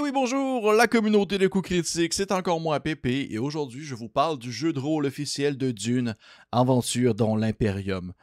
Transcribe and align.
Et 0.00 0.02
oui, 0.02 0.12
bonjour, 0.12 0.72
la 0.72 0.86
communauté 0.86 1.36
de 1.36 1.46
coups 1.46 1.68
critiques, 1.68 2.14
c'est 2.14 2.32
encore 2.32 2.58
moi, 2.58 2.80
Pépé, 2.80 3.28
et 3.30 3.36
aujourd'hui, 3.36 3.84
je 3.84 3.94
vous 3.94 4.08
parle 4.08 4.38
du 4.38 4.50
jeu 4.50 4.72
de 4.72 4.78
rôle 4.78 5.04
officiel 5.04 5.58
de 5.58 5.72
Dune, 5.72 6.16
Aventure 6.52 7.14
dans 7.14 7.36
l'Imperium. 7.36 8.14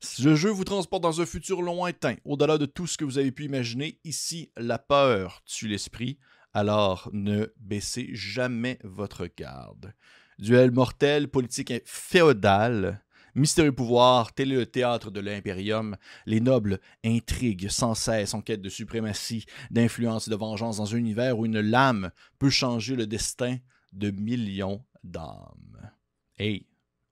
Ce 0.00 0.34
jeu 0.34 0.48
vous 0.48 0.64
transporte 0.64 1.02
dans 1.02 1.20
un 1.20 1.26
futur 1.26 1.60
lointain, 1.60 2.14
au-delà 2.24 2.56
de 2.56 2.64
tout 2.64 2.86
ce 2.86 2.96
que 2.96 3.04
vous 3.04 3.18
avez 3.18 3.32
pu 3.32 3.44
imaginer. 3.44 4.00
Ici, 4.02 4.50
la 4.56 4.78
peur 4.78 5.42
tue 5.44 5.68
l'esprit, 5.68 6.18
alors 6.54 7.10
ne 7.12 7.52
baissez 7.58 8.08
jamais 8.14 8.78
votre 8.82 9.26
garde. 9.26 9.92
Duel 10.38 10.70
mortel, 10.70 11.28
politique 11.28 11.74
féodale, 11.84 13.04
Mystérieux 13.36 13.72
pouvoir, 13.72 14.32
tel 14.32 14.50
est 14.50 14.56
le 14.56 14.64
théâtre 14.64 15.10
de 15.10 15.20
l'Impérium. 15.20 15.98
Les 16.24 16.40
nobles 16.40 16.80
intriguent 17.04 17.68
sans 17.68 17.94
cesse 17.94 18.32
en 18.32 18.40
quête 18.40 18.62
de 18.62 18.70
suprématie, 18.70 19.44
d'influence 19.70 20.26
et 20.26 20.30
de 20.30 20.36
vengeance 20.36 20.78
dans 20.78 20.94
un 20.94 20.96
univers 20.96 21.38
où 21.38 21.44
une 21.44 21.60
lame 21.60 22.10
peut 22.38 22.48
changer 22.48 22.96
le 22.96 23.06
destin 23.06 23.58
de 23.92 24.10
millions 24.10 24.82
d'âmes. 25.04 25.92
Hey, 26.38 26.66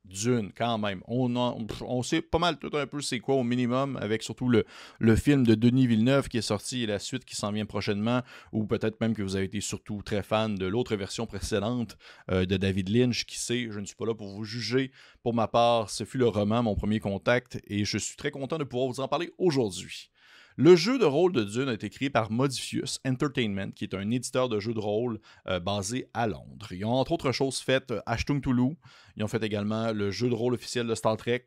Dune, 0.05 0.53
quand 0.57 0.79
même. 0.79 1.03
On, 1.07 2.03
sait 2.03 2.23
pas 2.23 2.39
mal 2.39 2.59
tout 2.59 2.71
un 2.77 2.87
peu 2.87 3.01
c'est 3.01 3.21
quoi 3.21 3.37
au 3.37 3.43
minimum, 3.43 3.97
avec 4.01 4.23
surtout 4.23 4.49
le, 4.49 5.17
film 5.17 5.47
de 5.47 5.55
Denis 5.55 5.87
Villeneuve 5.87 6.29
qui 6.29 6.39
est 6.39 6.43
sorti 6.43 6.83
et 6.83 6.87
la 6.87 6.99
suite 6.99 7.25
qui 7.25 7.37
s'en 7.37 7.53
vient 7.53 7.67
prochainement, 7.67 8.23
ou 8.53 8.65
peut-être 8.65 9.01
même 9.01 9.15
que 9.15 9.23
vous 9.23 9.37
avez 9.37 9.47
été 9.47 9.61
surtout 9.61 10.03
très 10.03 10.23
fan 10.23 10.55
de 10.55 10.67
l'autre 10.67 10.97
version 10.97 11.27
précédente 11.27 11.97
euh, 12.31 12.45
de 12.45 12.57
David 12.57 12.89
Lynch, 12.89 13.25
qui 13.25 13.39
sait, 13.39 13.69
je 13.71 13.81
ne 13.81 13.87
suis 13.87 13.97
pas 13.97 14.07
là 14.07 14.15
pour 14.15 14.29
vous 14.29 14.45
juger. 14.45 14.91
Pour 15.23 15.35
ma 15.35 15.48
part, 15.48 15.91
ce 15.91 16.05
fut 16.05 16.19
le 16.19 16.29
roman, 16.29 16.62
mon 16.62 16.75
premier 16.75 17.01
contact, 17.01 17.61
et 17.67 17.84
je 17.84 17.98
suis 17.98 18.17
très 18.17 18.31
content 18.31 18.59
de 18.59 18.65
pouvoir 18.65 18.89
vous 18.89 19.01
en 19.01 19.09
parler 19.09 19.33
aujourd'hui. 19.39 20.11
Le 20.57 20.77
jeu 20.77 21.01
de 21.01 21.05
rôle 21.05 21.33
de 21.33 21.43
Dune 21.43 21.69
a 21.69 21.73
été 21.73 21.91
créé 21.91 22.11
par 22.11 22.31
Modifius 22.31 23.01
Entertainment, 23.05 23.73
qui 23.73 23.83
est 23.83 23.95
un 23.95 24.09
éditeur 24.12 24.48
de 24.48 24.61
jeux 24.61 24.73
de 24.73 24.79
rôle 24.79 25.19
euh, 25.48 25.59
basé 25.59 26.07
à 26.15 26.29
Londres. 26.29 26.69
Ils 26.71 26.84
ont 26.84 26.93
entre 26.93 27.11
autres 27.11 27.33
choses 27.33 27.59
fait 27.59 27.91
euh, 27.91 28.00
Ashtung 28.06 28.41
Toulouse, 28.41 28.77
ils 29.17 29.25
ont 29.25 29.29
fait 29.29 29.43
également 29.43 29.93
le 29.93 30.11
jeu 30.11 30.29
de 30.29 30.34
rôle 30.34 30.55
officiel 30.55 30.87
de 30.87 30.95
Star 30.95 31.17
Trek, 31.17 31.45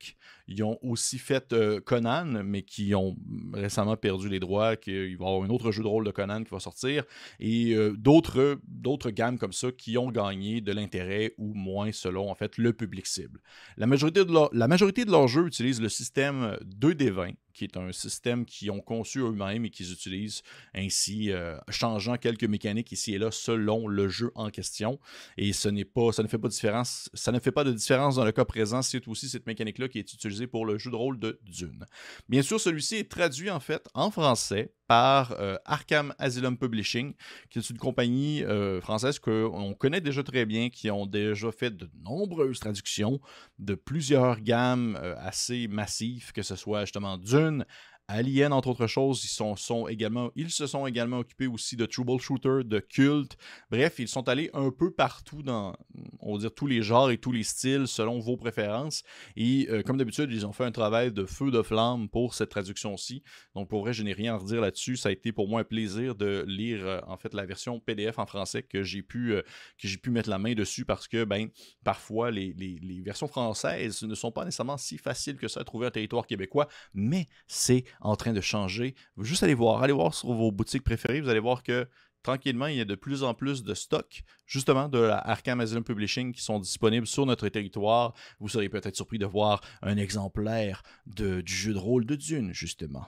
ils 0.47 0.63
ont 0.63 0.77
aussi 0.81 1.17
fait 1.17 1.53
euh, 1.53 1.79
Conan, 1.81 2.43
mais 2.43 2.61
qui 2.61 2.95
ont 2.95 3.17
récemment 3.53 3.97
perdu 3.97 4.29
les 4.29 4.39
droits, 4.39 4.75
qu'il 4.75 5.17
va 5.17 5.25
y 5.25 5.27
avoir 5.27 5.43
un 5.43 5.49
autre 5.49 5.71
jeu 5.71 5.83
de 5.83 5.87
rôle 5.87 6.05
de 6.05 6.11
Conan 6.11 6.43
qui 6.43 6.51
va 6.51 6.59
sortir, 6.59 7.03
et 7.39 7.75
d'autres, 7.97 8.59
d'autres 8.67 9.11
gammes 9.11 9.37
comme 9.37 9.53
ça 9.53 9.71
qui 9.71 9.97
ont 9.97 10.11
gagné 10.11 10.61
de 10.61 10.71
l'intérêt 10.71 11.33
ou 11.37 11.53
moins 11.53 11.91
selon 11.91 12.29
en 12.29 12.35
fait 12.35 12.57
le 12.57 12.73
public 12.73 13.05
cible. 13.05 13.41
La 13.77 13.87
majorité 13.87 14.23
de, 14.23 14.55
la 14.55 14.67
majorité 14.67 15.05
de 15.05 15.11
leurs 15.11 15.27
jeux 15.27 15.47
utilisent 15.47 15.81
le 15.81 15.89
système 15.89 16.57
2D20, 16.79 17.35
qui 17.57 17.63
est 17.63 17.75
un 17.75 17.91
système 17.91 18.45
qu'ils 18.45 18.69
ont 18.69 18.81
conçu 18.81 19.19
eux-mêmes 19.19 19.65
et 19.65 19.69
qu'ils 19.71 19.91
utilisent 19.91 20.43
ainsi, 20.75 21.31
euh, 21.31 21.57
changeant 21.69 22.15
quelques 22.17 22.43
mécaniques 22.43 22.91
ici 22.91 23.15
et 23.15 23.17
là 23.17 23.31
selon 23.31 23.87
le 23.87 24.07
jeu 24.07 24.31
en 24.35 24.51
question. 24.51 24.99
Et 25.37 25.53
ce 25.53 25.67
n'est 25.67 25.85
pas, 25.85 26.11
ça 26.11 26.21
ne 26.21 26.27
fait 26.27 26.37
pas 26.37 26.49
différence, 26.49 27.09
ça 27.13 27.31
ne 27.31 27.39
fait 27.39 27.51
de 27.63 27.71
différence 27.71 28.15
dans 28.15 28.25
le 28.25 28.31
cas 28.31 28.45
présent, 28.45 28.81
c'est 28.81 29.07
aussi 29.07 29.29
cette 29.29 29.47
mécanique-là 29.47 29.87
qui 29.87 29.99
est 29.99 30.13
utilisée 30.13 30.47
pour 30.47 30.65
le 30.65 30.77
jeu 30.77 30.91
de 30.91 30.95
rôle 30.95 31.19
de 31.19 31.39
Dune. 31.43 31.85
Bien 32.29 32.41
sûr, 32.41 32.59
celui-ci 32.59 32.95
est 32.97 33.09
traduit 33.09 33.49
en 33.49 33.59
fait 33.59 33.87
en 33.93 34.11
français 34.11 34.73
par 34.87 35.33
euh, 35.33 35.57
Arkham 35.65 36.13
Asylum 36.17 36.57
Publishing, 36.57 37.13
qui 37.49 37.59
est 37.59 37.69
une 37.69 37.77
compagnie 37.77 38.43
euh, 38.43 38.81
française 38.81 39.19
qu'on 39.19 39.73
connaît 39.73 40.01
déjà 40.01 40.23
très 40.23 40.45
bien, 40.45 40.69
qui 40.69 40.89
ont 40.89 41.05
déjà 41.05 41.51
fait 41.51 41.75
de 41.75 41.89
nombreuses 42.03 42.59
traductions 42.59 43.19
de 43.59 43.75
plusieurs 43.75 44.39
gammes 44.39 44.97
euh, 45.01 45.15
assez 45.19 45.67
massives, 45.67 46.31
que 46.31 46.41
ce 46.41 46.55
soit 46.55 46.81
justement 46.81 47.17
Dune, 47.17 47.65
Alien, 48.09 48.53
entre 48.53 48.69
autres 48.69 48.87
choses, 48.87 49.21
ils, 49.25 49.57
sont, 49.57 49.87
également, 49.89 50.31
ils 50.37 50.49
se 50.49 50.65
sont 50.65 50.87
également 50.87 51.19
occupés 51.19 51.47
aussi 51.47 51.75
de 51.75 51.85
troubleshooter, 51.85 52.63
de 52.63 52.79
culte. 52.79 53.35
Bref, 53.69 53.95
ils 53.99 54.07
sont 54.07 54.29
allés 54.29 54.49
un 54.53 54.71
peu 54.71 54.91
partout 54.91 55.43
dans, 55.43 55.75
on 56.21 56.35
va 56.35 56.39
dire, 56.39 56.53
tous 56.53 56.67
les 56.67 56.81
genres 56.81 57.11
et 57.11 57.17
tous 57.17 57.33
les 57.33 57.43
styles 57.43 57.85
selon 57.85 58.19
vos 58.19 58.37
préférences. 58.37 59.03
Et 59.35 59.67
comme 59.85 59.97
d'habitude, 59.97 60.31
ils 60.31 60.45
ont 60.45 60.53
fait 60.53 60.63
un 60.63 60.71
travail 60.71 61.11
de 61.11 61.25
feu 61.25 61.51
de 61.51 61.61
flamme 61.61 62.07
pour 62.07 62.33
cette 62.33 62.47
traduction-ci. 62.47 63.23
Donc, 63.55 63.67
pour 63.67 63.81
vrai, 63.81 63.91
je 63.91 64.03
n'ai 64.03 64.13
rien 64.13 64.35
à 64.35 64.37
redire 64.37 64.61
là-dessus. 64.61 64.76
Ça 64.77 65.09
a 65.09 65.11
été 65.11 65.31
pour 65.31 65.47
moi 65.47 65.61
un 65.61 65.63
plaisir 65.63 66.15
de 66.15 66.43
lire, 66.47 66.85
euh, 66.85 66.99
en 67.07 67.17
fait, 67.17 67.33
la 67.33 67.45
version 67.45 67.79
PDF 67.79 68.19
en 68.19 68.25
français 68.25 68.63
que 68.63 68.83
j'ai 68.83 69.01
pu, 69.01 69.33
euh, 69.33 69.41
que 69.77 69.87
j'ai 69.87 69.97
pu 69.97 70.11
mettre 70.11 70.29
la 70.29 70.37
main 70.37 70.53
dessus 70.53 70.85
parce 70.85 71.07
que, 71.07 71.23
ben, 71.23 71.49
parfois, 71.83 72.31
les, 72.31 72.53
les, 72.53 73.01
versions 73.01 73.27
françaises 73.27 74.03
ne 74.03 74.15
sont 74.15 74.31
pas 74.31 74.45
nécessairement 74.45 74.77
si 74.77 74.97
faciles 74.97 75.37
que 75.37 75.47
ça 75.47 75.61
à 75.61 75.63
trouver 75.63 75.87
un 75.87 75.91
territoire 75.91 76.27
québécois, 76.27 76.67
mais 76.93 77.27
c'est 77.47 77.83
en 78.01 78.15
train 78.15 78.33
de 78.33 78.41
changer. 78.41 78.95
Vous 79.15 79.23
juste 79.23 79.43
aller 79.43 79.53
voir, 79.53 79.81
allez 79.83 79.93
voir 79.93 80.13
sur 80.13 80.31
vos 80.33 80.51
boutiques 80.51 80.83
préférées, 80.83 81.21
vous 81.21 81.29
allez 81.29 81.39
voir 81.39 81.63
que 81.63 81.87
tranquillement, 82.27 82.67
il 82.67 82.75
y 82.75 82.81
a 82.81 82.85
de 82.85 82.95
plus 82.95 83.23
en 83.23 83.33
plus 83.33 83.63
de 83.63 83.73
stocks, 83.73 84.23
justement, 84.45 84.89
de 84.89 84.99
la 84.99 85.17
Arkham 85.17 85.61
Asylum 85.61 85.83
Publishing 85.83 86.33
qui 86.33 86.41
sont 86.41 86.59
disponibles 86.59 87.07
sur 87.07 87.25
notre 87.25 87.47
territoire. 87.47 88.13
Vous 88.39 88.49
serez 88.49 88.67
peut-être 88.67 88.97
surpris 88.97 89.17
de 89.17 89.25
voir 89.25 89.61
un 89.81 89.95
exemplaire 89.95 90.83
de, 91.05 91.39
du 91.39 91.53
jeu 91.53 91.73
de 91.73 91.79
rôle 91.79 92.05
de 92.05 92.15
Dune, 92.15 92.53
justement. 92.53 93.05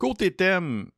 Côté 0.00 0.34
thème, 0.34 0.90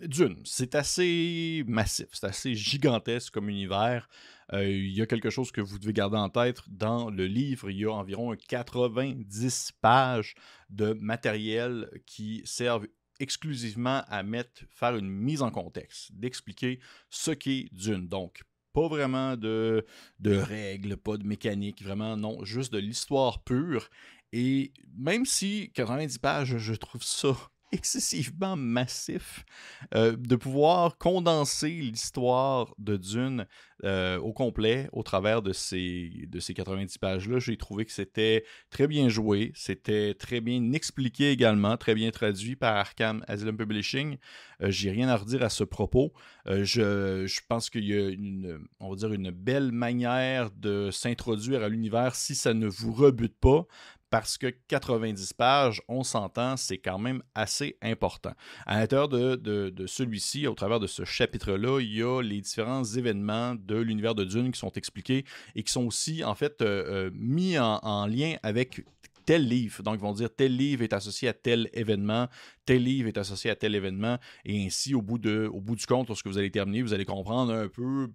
Dune, 0.00 0.40
c'est 0.44 0.74
assez 0.74 1.62
massif, 1.66 2.06
c'est 2.12 2.24
assez 2.24 2.54
gigantesque 2.54 3.34
comme 3.34 3.50
univers. 3.50 4.08
Euh, 4.54 4.66
il 4.66 4.94
y 4.94 5.02
a 5.02 5.06
quelque 5.06 5.28
chose 5.28 5.52
que 5.52 5.60
vous 5.60 5.78
devez 5.78 5.92
garder 5.92 6.16
en 6.16 6.30
tête. 6.30 6.62
Dans 6.66 7.10
le 7.10 7.26
livre, 7.26 7.68
il 7.68 7.80
y 7.80 7.84
a 7.84 7.90
environ 7.92 8.34
90 8.48 9.72
pages 9.82 10.36
de 10.70 10.94
matériel 10.94 11.90
qui 12.06 12.40
servent 12.46 12.86
exclusivement 13.20 14.02
à 14.08 14.22
mettre, 14.22 14.62
faire 14.70 14.96
une 14.96 15.10
mise 15.10 15.42
en 15.42 15.50
contexte, 15.50 16.10
d'expliquer 16.14 16.80
ce 17.10 17.30
qu'est 17.30 17.68
Dune. 17.72 18.08
Donc, 18.08 18.42
pas 18.72 18.88
vraiment 18.88 19.36
de, 19.36 19.84
de 20.20 20.34
règles, 20.34 20.96
pas 20.96 21.18
de 21.18 21.26
mécanique, 21.26 21.82
vraiment 21.82 22.16
non, 22.16 22.42
juste 22.42 22.72
de 22.72 22.78
l'histoire 22.78 23.44
pure. 23.44 23.90
Et 24.32 24.72
même 24.96 25.26
si 25.26 25.70
90 25.74 26.18
pages, 26.20 26.56
je 26.56 26.72
trouve 26.72 27.02
ça 27.02 27.36
excessivement 27.72 28.56
massif 28.56 29.44
euh, 29.94 30.16
de 30.16 30.36
pouvoir 30.36 30.96
condenser 30.96 31.70
l'histoire 31.70 32.74
de 32.78 32.96
Dune 32.96 33.46
euh, 33.82 34.18
au 34.18 34.32
complet 34.32 34.88
au 34.92 35.02
travers 35.02 35.42
de 35.42 35.52
ces, 35.52 36.26
de 36.28 36.40
ces 36.40 36.54
90 36.54 36.98
pages-là. 36.98 37.38
J'ai 37.40 37.56
trouvé 37.56 37.84
que 37.84 37.92
c'était 37.92 38.44
très 38.70 38.86
bien 38.86 39.08
joué, 39.08 39.52
c'était 39.54 40.14
très 40.14 40.40
bien 40.40 40.72
expliqué 40.72 41.30
également, 41.30 41.76
très 41.76 41.94
bien 41.94 42.10
traduit 42.10 42.56
par 42.56 42.76
Arkham 42.76 43.24
Asylum 43.26 43.56
Publishing. 43.56 44.18
Euh, 44.62 44.70
J'ai 44.70 44.90
rien 44.90 45.08
à 45.08 45.16
redire 45.16 45.42
à 45.42 45.50
ce 45.50 45.64
propos. 45.64 46.12
Je, 46.46 47.24
je, 47.26 47.40
pense 47.48 47.70
qu'il 47.70 47.84
y 47.84 47.94
a 47.94 48.08
une, 48.08 48.66
on 48.78 48.90
va 48.90 48.96
dire 48.96 49.12
une 49.12 49.30
belle 49.30 49.72
manière 49.72 50.50
de 50.50 50.90
s'introduire 50.90 51.62
à 51.62 51.68
l'univers 51.68 52.14
si 52.14 52.34
ça 52.34 52.54
ne 52.54 52.66
vous 52.66 52.92
rebute 52.92 53.36
pas 53.38 53.66
parce 54.10 54.38
que 54.38 54.46
90 54.68 55.32
pages, 55.32 55.82
on 55.88 56.04
s'entend, 56.04 56.56
c'est 56.56 56.78
quand 56.78 56.98
même 56.98 57.22
assez 57.34 57.76
important. 57.82 58.32
À 58.66 58.78
l'intérieur 58.78 59.08
de, 59.08 59.86
celui-ci, 59.86 60.46
au 60.46 60.54
travers 60.54 60.80
de 60.80 60.86
ce 60.86 61.04
chapitre-là, 61.04 61.80
il 61.80 61.94
y 61.94 62.02
a 62.02 62.20
les 62.22 62.40
différents 62.40 62.84
événements 62.84 63.54
de 63.54 63.76
l'univers 63.76 64.14
de 64.14 64.24
Dune 64.24 64.52
qui 64.52 64.58
sont 64.58 64.72
expliqués 64.72 65.24
et 65.54 65.62
qui 65.62 65.72
sont 65.72 65.84
aussi, 65.84 66.22
en 66.22 66.34
fait, 66.34 66.62
euh, 66.62 67.06
euh, 67.06 67.10
mis 67.12 67.58
en, 67.58 67.80
en 67.82 68.06
lien 68.06 68.36
avec 68.42 68.84
tel 69.24 69.48
livre. 69.48 69.82
Donc, 69.82 69.96
ils 69.96 70.00
vont 70.00 70.12
dire 70.12 70.28
tel 70.34 70.56
livre 70.56 70.82
est 70.82 70.92
associé 70.92 71.28
à 71.28 71.32
tel 71.32 71.68
événement, 71.72 72.28
tel 72.66 72.82
livre 72.82 73.08
est 73.08 73.18
associé 73.18 73.50
à 73.50 73.56
tel 73.56 73.74
événement. 73.74 74.18
Et 74.44 74.66
ainsi, 74.66 74.94
au 74.94 75.02
bout 75.02 75.18
du 75.18 75.86
compte, 75.86 76.08
lorsque 76.08 76.26
vous 76.26 76.38
allez 76.38 76.50
terminer, 76.50 76.82
vous 76.82 76.94
allez 76.94 77.04
comprendre 77.04 77.52
un 77.52 77.68
peu 77.68 78.08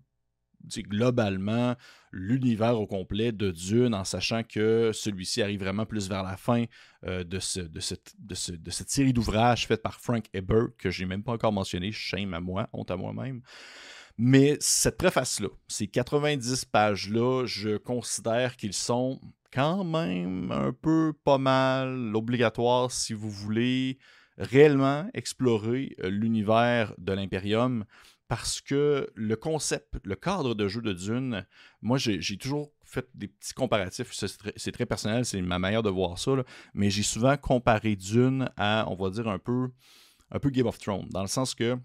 globalement 0.78 1.76
l'univers 2.12 2.80
au 2.80 2.88
complet 2.88 3.32
de 3.32 3.52
Dune 3.52 3.94
en 3.94 4.04
sachant 4.04 4.44
que 4.44 4.92
celui-ci 4.94 5.42
arrive 5.42 5.60
vraiment 5.60 5.86
plus 5.86 6.10
vers 6.10 6.24
la 6.24 6.38
fin 6.38 6.66
euh, 7.06 7.24
de, 7.24 7.40
ce, 7.40 7.60
de, 7.60 7.80
cette, 7.80 8.14
de, 8.18 8.36
ce, 8.36 8.52
de, 8.52 8.72
cette, 8.72 8.90
série 8.90 9.14
d'ouvrages 9.14 9.68
faite 9.68 9.82
par 9.82 10.00
Frank 10.00 10.26
Ebert 10.34 10.70
que 10.78 10.90
j'ai 10.90 11.06
même 11.06 11.24
pas 11.24 11.34
encore 11.34 11.54
mentionné, 11.54 11.92
shame 11.92 12.34
à 12.34 12.40
moi, 12.40 12.68
honte 12.74 12.92
à 12.92 12.98
moi-même. 12.98 13.42
Mais 14.18 14.58
cette 14.60 14.98
préface-là, 14.98 15.48
ces 15.68 15.88
90 15.88 16.66
pages-là, 16.66 17.46
je 17.46 17.78
considère 17.78 18.58
qu'ils 18.58 18.74
sont 18.74 19.22
quand 19.54 19.84
même 19.84 20.52
un 20.52 20.74
peu 20.74 21.14
pas 21.24 21.38
mal 21.38 22.16
obligatoires 22.16 22.92
si 22.92 23.14
vous 23.14 23.30
voulez 23.30 23.98
réellement 24.38 25.10
explorer 25.14 25.96
euh, 26.02 26.10
l'univers 26.10 26.94
de 26.98 27.14
l'Imperium 27.14 27.86
parce 28.30 28.62
que 28.62 29.10
le 29.16 29.36
concept, 29.36 29.96
le 30.06 30.16
cadre 30.16 30.54
de 30.54 30.68
jeu 30.68 30.82
de 30.82 30.94
Dune, 30.94 31.46
moi 31.82 31.98
j'ai 31.98 32.38
toujours 32.38 32.72
fait 32.84 33.10
des 33.16 33.28
petits 33.28 33.54
comparatifs, 33.56 34.12
c'est 34.14 34.72
très, 34.72 34.86
personnel, 34.86 35.26
c'est 35.26 35.42
ma 35.42 35.58
manière 35.58 35.82
de 35.82 35.90
voir 35.90 36.18
ça, 36.20 36.32
mais 36.76 36.92
j'ai 36.92 37.02
souvent 37.02 37.36
comparé 37.38 37.96
Dune 37.96 38.48
à, 38.56 38.86
on 38.88 38.96
va 38.96 39.10
dire, 39.10 39.28
un 39.28 39.40
peu, 39.40 39.72
un 40.30 40.40
peu 40.40 40.52
Game 40.52 40.68
of 40.68 40.78
Thrones, 40.78 41.08
dans 41.10 41.24
le 41.24 41.28
sens 41.28 41.56
que 41.56 41.76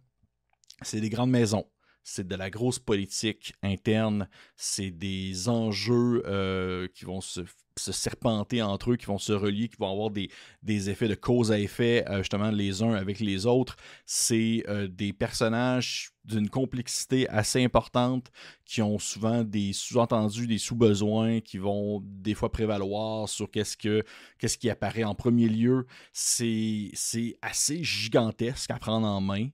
c'est 0.83 1.01
des 1.01 1.09
grandes 1.09 1.31
maisons, 1.31 1.65
c'est 2.05 2.29
de 2.29 2.35
la 2.37 2.51
grosse 2.51 2.79
politique 2.79 3.55
interne, 3.63 4.29
c'est 4.57 4.91
des 4.91 5.49
enjeux 5.49 6.23
euh, 6.27 6.87
qui 6.95 7.07
vont 7.07 7.23
se, 7.23 7.41
serpenter 7.77 8.61
entre 8.63 8.93
eux, 8.93 8.97
qui 8.97 9.07
vont 9.07 9.19
se 9.19 9.33
relier, 9.33 9.69
qui 9.69 9.77
vont 9.79 9.91
avoir 9.91 10.11
des, 10.11 10.91
effets 10.91 11.09
de 11.09 11.15
cause 11.15 11.51
à 11.51 11.59
effet, 11.59 12.05
euh, 12.09 12.19
justement, 12.19 12.51
les 12.51 12.83
uns 12.83 12.93
avec 12.93 13.21
les 13.21 13.47
autres. 13.47 13.77
C'est 14.05 14.65
euh, 14.69 14.87
des 14.87 15.15
personnages 15.15 16.11
d'une 16.25 16.51
complexité 16.51 17.27
assez 17.31 17.65
importante 17.65 18.31
qui 18.67 18.83
ont 18.83 18.99
souvent 18.99 19.43
des 19.43 19.73
sous-entendus, 19.73 20.47
des 20.47 20.59
sous-besoins 20.59 21.41
qui 21.41 21.57
vont 21.57 22.03
des 22.05 22.35
fois 22.35 22.53
prévaloir 22.53 23.31
sur 23.31 23.51
qu'est-ce, 23.51 23.79
que, 23.79 24.05
qu'est-ce 24.39 24.59
qui 24.59 24.69
apparaît 24.69 25.05
en 25.05 25.15
premier 25.15 25.49
lieu. 25.49 25.87
C'est, 26.13 26.91
c'est 26.93 27.39
assez 27.41 27.83
gigantesque 27.83 28.71
à 28.71 28.79
prendre 28.79 29.07
en 29.07 29.23
main. 29.23 29.49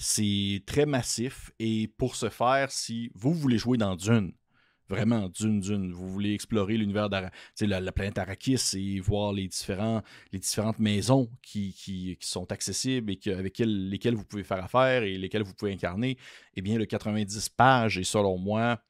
C'est 0.00 0.62
très 0.64 0.86
massif 0.86 1.50
et 1.58 1.88
pour 1.88 2.14
ce 2.14 2.28
faire, 2.28 2.70
si 2.70 3.10
vous 3.14 3.34
voulez 3.34 3.58
jouer 3.58 3.78
dans 3.78 3.96
Dune, 3.96 4.32
vraiment 4.88 5.28
Dune 5.28 5.58
Dune, 5.58 5.92
vous 5.92 6.08
voulez 6.08 6.34
explorer 6.34 6.76
l'univers 6.76 7.10
de 7.10 7.16
la, 7.66 7.80
la, 7.80 7.92
planète 7.92 8.16
Arrakis 8.16 8.76
et 8.76 9.00
voir 9.00 9.32
les, 9.32 9.48
différentes 9.48 10.78
maisons 10.78 11.28
qui, 11.42 12.16
sont 12.20 12.52
accessibles 12.52 13.12
et 13.12 13.32
avec 13.32 13.58
lesquelles 13.58 14.14
vous 14.14 14.24
pouvez 14.24 14.44
faire 14.44 14.62
affaire 14.62 15.02
et 15.02 15.18
lesquelles 15.18 15.42
vous 15.42 15.54
pouvez 15.54 15.72
incarner, 15.72 16.16
eh 16.54 16.62
bien 16.62 16.78
le 16.78 16.86
90 16.86 17.48
pages 17.48 17.98
est 17.98 18.04
selon 18.04 18.38
moi 18.38 18.80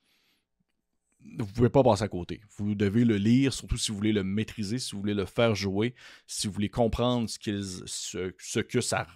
vous 1.21 1.45
ne 1.45 1.53
pouvez 1.53 1.69
pas 1.69 1.83
passer 1.83 2.05
à 2.05 2.09
côté. 2.09 2.41
Vous 2.57 2.75
devez 2.75 3.05
le 3.05 3.17
lire, 3.17 3.53
surtout 3.53 3.77
si 3.77 3.91
vous 3.91 3.97
voulez 3.99 4.13
le 4.13 4.23
maîtriser, 4.25 4.79
si 4.79 4.93
vous 4.93 5.01
voulez 5.01 5.15
le 5.15 5.27
faire 5.27 5.55
jouer, 5.55 5.95
si 6.27 6.47
vous 6.47 6.53
voulez 6.53 6.71
comprendre 6.71 7.29
ce, 7.29 7.83
ce, 7.87 8.33
ce 8.39 8.61
que 8.61 8.81
ça 8.81 9.07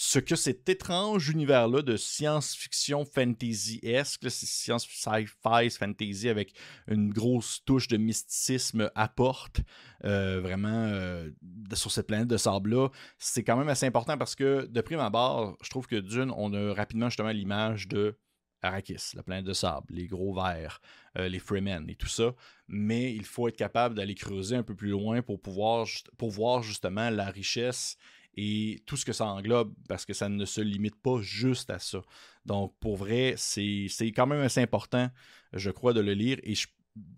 ce 0.00 0.20
que 0.20 0.36
cet 0.36 0.68
étrange 0.68 1.28
univers-là 1.28 1.82
de 1.82 1.96
science-fiction 1.96 3.04
fantasy-esque, 3.04 4.30
sci-fi 4.30 5.26
fantasy 5.70 6.28
avec 6.28 6.52
une 6.86 7.12
grosse 7.12 7.64
touche 7.64 7.88
de 7.88 7.96
mysticisme 7.96 8.92
apporte 8.94 9.60
euh, 10.04 10.40
vraiment 10.40 10.68
euh, 10.68 11.30
sur 11.72 11.90
cette 11.90 12.06
planète 12.06 12.28
de 12.28 12.36
sable-là, 12.36 12.90
c'est 13.18 13.42
quand 13.42 13.56
même 13.56 13.68
assez 13.68 13.86
important 13.86 14.16
parce 14.16 14.36
que 14.36 14.66
de 14.66 14.80
prime 14.82 15.00
abord, 15.00 15.56
je 15.64 15.68
trouve 15.68 15.88
que 15.88 15.96
d'une, 15.96 16.30
on 16.36 16.54
a 16.54 16.74
rapidement 16.74 17.08
justement 17.08 17.30
l'image 17.30 17.88
de 17.88 18.16
Arrakis, 18.62 19.14
la 19.14 19.24
planète 19.24 19.46
de 19.46 19.52
sable, 19.52 19.86
les 19.90 20.06
gros 20.06 20.32
vers, 20.32 20.80
euh, 21.16 21.28
les 21.28 21.40
Freemen 21.40 21.90
et 21.90 21.96
tout 21.96 22.06
ça. 22.06 22.34
Mais 22.68 23.12
il 23.12 23.24
faut 23.24 23.48
être 23.48 23.56
capable 23.56 23.96
d'aller 23.96 24.14
creuser 24.14 24.54
un 24.54 24.62
peu 24.62 24.76
plus 24.76 24.90
loin 24.90 25.22
pour 25.22 25.40
pouvoir 25.40 25.88
pour 26.16 26.30
voir 26.30 26.62
justement 26.62 27.10
la 27.10 27.30
richesse 27.30 27.96
et 28.40 28.80
tout 28.86 28.96
ce 28.96 29.04
que 29.04 29.12
ça 29.12 29.26
englobe, 29.26 29.74
parce 29.88 30.06
que 30.06 30.14
ça 30.14 30.28
ne 30.28 30.44
se 30.44 30.60
limite 30.60 30.94
pas 30.94 31.20
juste 31.20 31.70
à 31.70 31.80
ça. 31.80 32.02
Donc, 32.46 32.72
pour 32.78 32.96
vrai, 32.96 33.34
c'est 33.36 33.88
quand 34.14 34.28
même 34.28 34.42
assez 34.42 34.62
important, 34.62 35.10
je 35.52 35.72
crois, 35.72 35.92
de 35.92 36.00
le 36.00 36.14
lire. 36.14 36.38
Et 36.44 36.54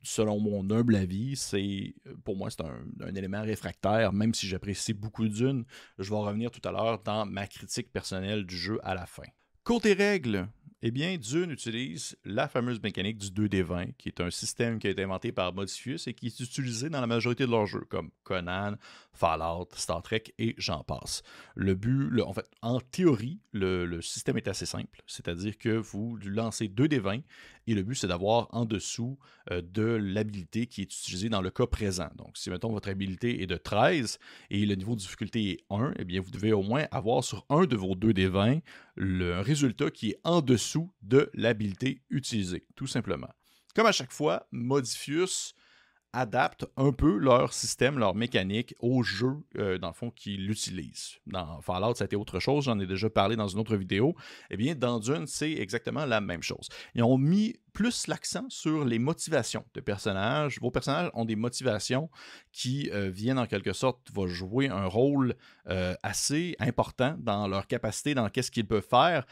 selon 0.02 0.40
mon 0.40 0.68
humble 0.70 0.96
avis, 0.96 1.36
c'est 1.36 1.94
pour 2.24 2.36
moi, 2.36 2.48
c'est 2.48 2.62
un, 2.62 3.14
élément 3.14 3.42
réfractaire, 3.42 4.14
même 4.14 4.32
si 4.32 4.46
j'apprécie 4.46 4.94
beaucoup 4.94 5.28
Dune. 5.28 5.66
Je 5.98 6.08
vais 6.08 6.16
en 6.16 6.22
revenir 6.22 6.50
tout 6.50 6.66
à 6.66 6.72
l'heure 6.72 7.02
dans 7.02 7.26
ma 7.26 7.46
critique 7.46 7.92
personnelle 7.92 8.46
du 8.46 8.56
jeu 8.56 8.80
à 8.82 8.94
la 8.94 9.04
fin. 9.04 9.28
Côté 9.62 9.92
règles, 9.92 10.48
eh 10.82 10.90
bien, 10.90 11.18
Dune 11.18 11.50
utilise 11.50 12.16
la 12.24 12.48
fameuse 12.48 12.82
mécanique 12.82 13.18
du 13.18 13.48
2D20, 13.48 13.92
qui 13.98 14.08
est 14.08 14.20
un 14.20 14.30
système 14.30 14.78
qui 14.78 14.86
a 14.86 14.90
été 14.90 15.02
inventé 15.02 15.30
par 15.30 15.52
Modifius 15.52 16.06
et 16.06 16.14
qui 16.14 16.28
est 16.28 16.40
utilisé 16.40 16.88
dans 16.88 17.02
la 17.02 17.06
majorité 17.06 17.44
de 17.44 17.50
leurs 17.50 17.66
jeux, 17.66 17.84
comme 17.90 18.10
Conan, 18.22 18.76
Fallout, 19.12 19.68
Star 19.74 20.00
Trek 20.00 20.24
et 20.38 20.54
j'en 20.56 20.82
passe. 20.82 21.22
Le 21.54 21.74
but, 21.74 22.22
en 22.22 22.32
fait, 22.32 22.46
en 22.62 22.80
théorie, 22.80 23.40
le, 23.52 24.00
système 24.00 24.38
est 24.38 24.48
assez 24.48 24.64
simple, 24.64 25.02
c'est-à-dire 25.06 25.58
que 25.58 25.68
vous 25.68 26.16
lancez 26.24 26.68
2D20 26.68 27.22
et 27.66 27.74
le 27.74 27.82
but, 27.82 27.96
c'est 27.96 28.08
d'avoir 28.08 28.48
en 28.52 28.64
dessous 28.64 29.18
euh, 29.50 29.60
de 29.60 29.82
l'habilité 29.82 30.66
qui 30.66 30.80
est 30.80 30.84
utilisée 30.84 31.28
dans 31.28 31.42
le 31.42 31.50
cas 31.50 31.66
présent. 31.66 32.08
Donc, 32.16 32.38
si, 32.38 32.48
mettons, 32.48 32.72
votre 32.72 32.88
habilité 32.88 33.42
est 33.42 33.46
de 33.46 33.56
13 33.56 34.18
et 34.48 34.64
le 34.64 34.74
niveau 34.74 34.94
de 34.94 35.00
difficulté 35.00 35.50
est 35.50 35.64
1, 35.68 35.92
eh 35.98 36.04
bien, 36.04 36.22
vous 36.22 36.30
devez 36.30 36.54
au 36.54 36.62
moins 36.62 36.86
avoir 36.90 37.22
sur 37.22 37.44
un 37.50 37.66
de 37.66 37.76
vos 37.76 37.94
2D20 37.94 38.62
le 38.96 39.40
résultat 39.40 39.90
qui 39.90 40.10
est 40.10 40.20
en 40.24 40.40
dessous 40.40 40.69
de 41.02 41.30
l'habilité 41.34 42.02
utilisée, 42.10 42.66
tout 42.76 42.86
simplement. 42.86 43.30
Comme 43.74 43.86
à 43.86 43.92
chaque 43.92 44.12
fois, 44.12 44.46
Modifius 44.50 45.54
adaptent 46.12 46.66
un 46.76 46.92
peu 46.92 47.16
leur 47.16 47.52
système, 47.52 47.98
leur 47.98 48.14
mécanique 48.14 48.74
au 48.80 49.02
jeu, 49.02 49.36
euh, 49.58 49.78
dans 49.78 49.88
le 49.88 49.94
fond, 49.94 50.10
qu'ils 50.10 50.46
l'utilisent. 50.46 51.18
Dans 51.26 51.60
Fallout, 51.60 51.94
ça 51.94 52.04
a 52.04 52.06
été 52.06 52.16
autre 52.16 52.40
chose, 52.40 52.64
j'en 52.64 52.78
ai 52.80 52.86
déjà 52.86 53.08
parlé 53.08 53.36
dans 53.36 53.48
une 53.48 53.58
autre 53.58 53.76
vidéo. 53.76 54.14
Eh 54.50 54.56
bien, 54.56 54.74
dans 54.74 54.98
Dune, 54.98 55.26
c'est 55.26 55.52
exactement 55.52 56.06
la 56.06 56.20
même 56.20 56.42
chose. 56.42 56.68
Ils 56.94 57.02
ont 57.02 57.18
mis 57.18 57.56
plus 57.72 58.08
l'accent 58.08 58.46
sur 58.48 58.84
les 58.84 58.98
motivations 58.98 59.64
de 59.74 59.80
personnages. 59.80 60.58
Vos 60.60 60.72
personnages 60.72 61.10
ont 61.14 61.24
des 61.24 61.36
motivations 61.36 62.10
qui 62.50 62.90
euh, 62.92 63.10
viennent 63.10 63.38
en 63.38 63.46
quelque 63.46 63.72
sorte, 63.72 64.10
vont 64.12 64.26
jouer 64.26 64.68
un 64.68 64.86
rôle 64.86 65.36
euh, 65.68 65.94
assez 66.02 66.56
important 66.58 67.14
dans 67.20 67.46
leur 67.46 67.68
capacité, 67.68 68.14
dans 68.14 68.28
qu'est-ce 68.28 68.50
qu'ils 68.50 68.66
peuvent 68.66 68.86
faire. 68.88 69.24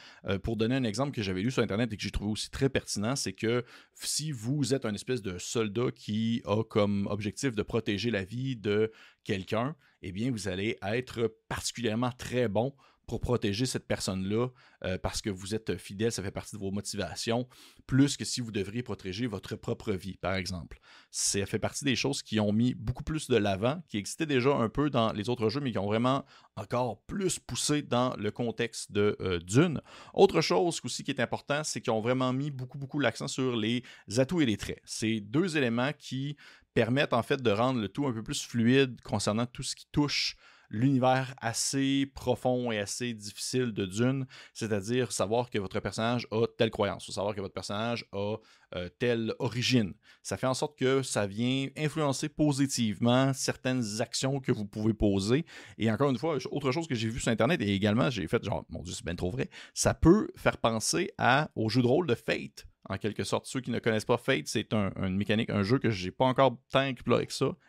Pour 0.45 0.57
donner 0.57 0.77
un 0.77 0.85
exemple 0.85 1.11
que 1.11 1.23
j'avais 1.23 1.43
lu 1.43 1.51
sur 1.51 1.63
Internet 1.63 1.93
et 1.93 1.97
que 1.97 2.03
j'ai 2.03 2.13
trouvé 2.13 2.31
aussi 2.31 2.51
très 2.51 2.69
pertinent, 2.69 3.17
c'est 3.17 3.33
que 3.33 3.65
si 3.95 4.31
vous 4.31 4.73
êtes 4.73 4.85
un 4.85 4.95
espèce 4.95 5.23
de 5.23 5.39
soldat 5.39 5.91
qui 5.95 6.43
a 6.45 6.63
comme 6.69 7.07
objectif 7.11 7.55
de 7.55 7.63
protéger 7.63 8.11
la 8.11 8.25
vie 8.25 8.57
de 8.57 8.93
quelqu'un, 9.25 9.77
eh 10.03 10.13
bien, 10.13 10.31
vous 10.31 10.49
allez 10.49 10.79
être 10.83 11.35
particulièrement 11.49 12.13
très 12.13 12.49
bon 12.49 12.75
pour 13.09 13.21
protéger 13.21 13.67
cette 13.67 13.89
personne-là 13.89 14.49
euh, 14.85 14.99
parce 14.99 15.23
que 15.23 15.31
vous 15.31 15.55
êtes 15.55 15.79
fidèle, 15.79 16.13
ça 16.13 16.23
fait 16.23 16.31
partie 16.31 16.55
de 16.55 16.61
vos 16.61 16.71
motivations, 16.71 17.49
plus 17.87 18.17
que 18.17 18.25
si 18.25 18.41
vous 18.43 18.53
devriez 18.53 18.83
protéger 18.83 19.27
votre 19.27 19.57
propre 19.57 19.93
vie, 19.93 20.19
par 20.19 20.35
exemple. 20.35 20.79
Ça 21.11 21.45
fait 21.47 21.59
partie 21.59 21.85
des 21.85 21.97
choses 21.97 22.23
qui 22.23 22.39
ont 22.39 22.53
mis 22.53 22.75
beaucoup 22.75 23.03
plus 23.03 23.27
de 23.29 23.37
l'avant, 23.37 23.83
qui 23.89 23.97
existaient 23.97 24.27
déjà 24.27 24.55
un 24.55 24.69
peu 24.69 24.91
dans 24.91 25.13
les 25.13 25.31
autres 25.31 25.49
jeux, 25.49 25.61
mais 25.61 25.73
qui 25.73 25.79
ont 25.79 25.87
vraiment 25.87 26.25
encore 26.55 27.01
plus 27.07 27.39
poussé 27.39 27.81
dans 27.81 28.15
le 28.17 28.31
contexte 28.31 28.93
de 28.93 29.17
euh, 29.21 29.39
Dune. 29.39 29.81
Autre 30.13 30.43
chose 30.43 30.81
aussi 30.85 31.03
qui 31.03 31.11
est 31.11 31.21
important, 31.21 31.65
c'est 31.65 31.81
qu'ils 31.81 31.93
ont 31.93 32.03
vraiment 32.03 32.35
mis 32.35 32.51
beaucoup, 32.51 32.77
beaucoup 32.77 33.01
l'accent 33.01 33.27
sur 33.27 33.57
les 33.57 33.83
atouts 34.19 34.43
et 34.43 34.47
les 34.47 34.59
traits. 34.59 34.83
C'est 34.85 35.21
deux 35.21 35.57
éléments 35.57 35.93
qui 35.99 36.37
permettent 36.75 37.15
en 37.15 37.23
fait 37.23 37.43
de 37.43 37.51
rendre 37.51 37.81
le 37.81 37.89
tout 37.89 38.07
un 38.07 38.13
peu 38.13 38.23
plus 38.23 38.43
fluide 38.45 39.01
concernant 39.01 39.47
tout 39.47 39.63
ce 39.63 39.75
qui 39.75 39.87
touche 39.91 40.37
l'univers 40.71 41.35
assez 41.41 42.07
profond 42.15 42.71
et 42.71 42.79
assez 42.79 43.15
difficile 43.15 43.73
de 43.73 43.87
Dune, 43.87 44.27
c'est-à-dire 44.53 45.13
savoir 45.13 45.51
que 45.51 45.59
votre 45.59 45.81
personnage 45.81 46.27
a 46.31 46.47
telle 46.47 46.71
croyance, 46.71 47.09
ou 47.09 47.13
savoir 47.13 47.35
que 47.35 47.41
votre 47.41 47.55
personnage 47.55 48.05
a 48.13 48.37
euh, 48.75 48.89
telle 48.99 49.35
origine. 49.39 49.95
Ça 50.23 50.37
fait 50.37 50.47
en 50.47 50.55
sorte 50.55 50.79
que 50.79 51.03
ça 51.03 51.27
vient 51.27 51.69
influencer 51.77 52.29
positivement 52.29 53.33
certaines 53.33 54.01
actions 54.01 54.41
que 54.41 54.53
vous 54.53 54.67
pouvez 54.67 54.93
poser. 54.93 55.47
Et 55.79 55.91
encore 55.91 56.11
une 56.11 56.19
fois, 56.19 56.37
autre 56.51 56.71
chose 56.71 56.87
que 56.87 56.95
j'ai 56.95 57.09
vu 57.09 57.21
sur 57.21 57.33
Internet 57.33 57.63
et 57.63 57.75
également 57.75 58.11
j'ai 58.11 58.27
fait 58.27 58.45
genre, 58.45 58.65
mon 58.69 58.83
Dieu, 58.83 58.93
c'est 58.93 59.05
bien 59.05 59.15
trop 59.15 59.31
vrai, 59.31 59.49
ça 59.75 59.95
peut 59.95 60.29
faire 60.37 60.59
penser 60.59 61.11
à, 61.19 61.51
au 61.55 61.69
jeu 61.69 61.83
de 61.83 61.87
rôle 61.87 62.07
de 62.07 62.15
Fate 62.15 62.67
en 62.89 62.97
quelque 62.99 63.25
sorte. 63.25 63.47
Ceux 63.47 63.61
qui 63.61 63.71
ne 63.71 63.79
connaissent 63.79 64.05
pas 64.05 64.17
Fate, 64.17 64.47
c'est 64.47 64.73
un, 64.73 64.93
une 64.97 65.17
mécanique, 65.17 65.51
un 65.51 65.63
jeu 65.63 65.79
que 65.79 65.91
j'ai 65.91 66.11
pas 66.11 66.25
encore 66.25 66.57
tant 66.71 66.85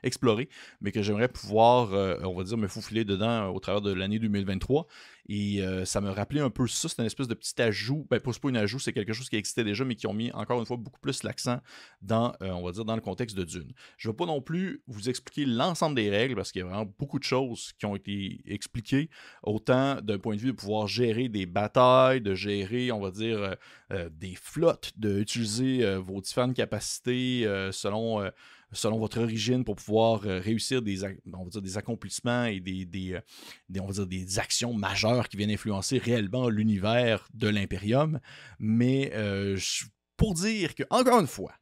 exploré 0.04 0.50
mais 0.82 0.92
que 0.92 1.02
j'aimerais 1.02 1.28
pouvoir, 1.28 1.94
euh, 1.94 2.18
on 2.24 2.36
va 2.36 2.44
dire, 2.44 2.58
me 2.58 2.68
faufiler 2.68 3.04
dedans 3.06 3.50
au 3.50 3.60
travers 3.60 3.82
de 3.82 3.92
l'année 3.92 4.20
2023. 4.20 4.88
Et 5.32 5.62
euh, 5.62 5.86
ça 5.86 6.02
me 6.02 6.10
rappelait 6.10 6.42
un 6.42 6.50
peu 6.50 6.68
ça. 6.68 6.90
C'est 6.90 6.98
une 7.00 7.06
espèce 7.06 7.28
de 7.28 7.36
petit 7.36 7.62
ajout. 7.62 8.08
Ben, 8.10 8.20
pas 8.20 8.32
une 8.46 8.58
ajout, 8.58 8.80
c'est 8.80 8.94
quelque 8.94 9.14
chose 9.14 9.30
qui 9.30 9.36
existait 9.36 9.64
déjà, 9.64 9.86
mais 9.86 9.94
qui 9.94 10.08
ont 10.08 10.14
mis 10.14 10.32
encore 10.32 10.60
une 10.60 10.66
fois 10.66 10.78
beaucoup 10.78 11.00
plus 11.00 11.22
l'accent 11.22 11.60
dans, 12.02 12.34
euh, 12.42 12.50
on 12.50 12.66
va 12.66 12.72
dire, 12.72 12.84
dans 12.84 12.96
le 12.96 13.02
contexte 13.02 13.38
de 13.38 13.44
Dune. 13.44 13.72
Je 13.98 14.08
ne 14.08 14.12
vais 14.12 14.18
pas 14.18 14.26
non 14.26 14.42
plus 14.42 14.82
vous 14.88 15.08
expliquer 15.08 15.46
l'ensemble 15.46 15.96
des 15.96 16.10
règles 16.10 16.36
parce 16.36 16.52
qu'il 16.52 16.62
y 16.62 16.64
a 16.64 16.68
vraiment 16.68 16.92
beaucoup 16.98 17.20
de 17.20 17.24
choses 17.24 17.74
qui 17.78 17.86
ont 17.86 17.96
été 17.96 18.42
expliquées, 18.48 19.12
autant 19.44 20.02
d'un 20.02 20.18
point 20.18 20.36
de 20.36 20.42
vue 20.42 20.48
de 20.48 20.58
pouvoir 20.58 20.88
gérer 20.88 21.30
des 21.30 21.46
batailles, 21.46 22.22
de 22.22 22.34
gérer, 22.34 22.92
on 22.92 23.00
va 23.00 23.12
dire, 23.12 23.56
euh, 23.92 24.10
des 24.12 24.34
flottes, 24.34 24.94
d'utiliser 24.98 25.96
vos 25.98 26.22
différentes 26.22 26.56
capacités 26.56 27.44
selon 27.72 28.32
selon 28.72 29.00
votre 29.00 29.20
origine 29.20 29.64
pour 29.64 29.76
pouvoir 29.76 30.26
euh, 30.26 30.40
réussir 30.40 30.82
des, 30.82 31.04
on 31.34 31.44
va 31.44 31.50
dire, 31.50 31.62
des 31.62 31.78
accomplissements 31.78 32.46
et 32.46 32.60
des, 32.60 32.86
des, 32.86 33.14
euh, 33.14 33.80
on 33.82 33.88
va 33.88 33.94
dire, 33.94 34.08
des 34.08 34.40
actions 34.40 34.74
majeures 34.74 35.28
qui 35.28 35.38
viennent 35.38 35.52
influencer 35.52 35.98
réellement 35.98 36.50
l'univers 36.50 37.28
de 37.34 37.48
l'Imperium. 37.48 38.20
Mais 38.60 39.12
euh, 39.14 39.58
pour 40.18 40.34
dire 40.34 40.76
que, 40.76 40.84
encore 40.90 41.20
une 41.20 41.28
fois, 41.28 41.54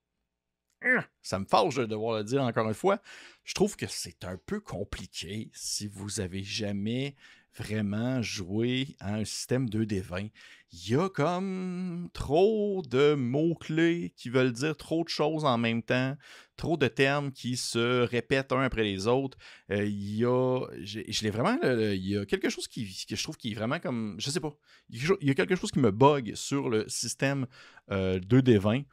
hein, 0.82 1.04
ça 1.22 1.40
me 1.40 1.46
fâche 1.46 1.76
de 1.76 1.86
devoir 1.86 2.18
le 2.18 2.24
dire 2.24 2.42
encore 2.42 2.68
une 2.68 2.74
fois, 2.74 3.02
je 3.44 3.54
trouve 3.54 3.76
que 3.76 3.88
c'est 3.88 4.26
un 4.26 4.38
peu 4.46 4.60
compliqué 4.60 5.50
si 5.54 5.88
vous 5.88 6.20
avez 6.20 6.44
jamais 6.44 7.16
vraiment 7.58 8.22
jouer 8.22 8.96
à 9.00 9.16
un 9.16 9.26
système 9.26 9.68
2D20. 9.68 10.32
Il 10.72 10.90
y 10.90 10.96
a 10.96 11.10
comme 11.10 12.10
trop 12.14 12.82
de 12.90 13.14
mots-clés 13.14 14.14
qui 14.16 14.30
veulent 14.30 14.52
dire 14.52 14.76
trop 14.76 15.04
de 15.04 15.10
choses 15.10 15.46
en 15.46 15.58
même 15.58 15.82
temps, 15.82 16.16
trop 16.58 16.78
de 16.78 16.88
termes 16.88 17.32
qui 17.32 17.58
se 17.58 18.04
répètent 18.06 18.52
un 18.52 18.62
après 18.62 18.84
les 18.84 19.08
autres. 19.08 19.38
Euh, 19.72 19.86
il 19.86 20.18
y 20.18 20.26
a, 20.26 20.66
je, 20.82 21.24
l'ai 21.24 21.30
vraiment, 21.30 21.58
il 21.64 22.08
y 22.08 22.18
a 22.18 22.26
quelque 22.26 22.50
chose 22.50 22.68
qui, 22.68 23.06
que 23.08 23.16
je 23.16 23.24
trouve 23.24 23.38
qui 23.38 23.52
est 23.52 23.56
vraiment 23.56 23.80
comme, 23.80 24.16
je 24.20 24.30
sais 24.30 24.42
pas, 24.42 24.56
il 24.90 25.02
y 25.22 25.30
a 25.30 25.34
quelque 25.34 25.56
chose 25.56 25.72
qui 25.72 25.80
me 25.80 25.92
bug 25.92 26.34
sur 26.36 26.70
le 26.70 26.88
système 26.88 27.48
2D20 27.90 28.86